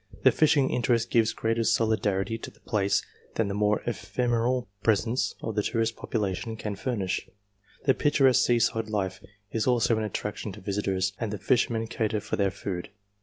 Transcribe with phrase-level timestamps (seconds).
[0.23, 3.05] The fishing interest gives greater solidity to the place
[3.35, 7.29] than the more ephemeral presence of the tourist population can furnish;
[7.85, 12.35] the picturesque seaside life is also an attraction to visitors, and the fishermen cater for
[12.35, 12.89] their food.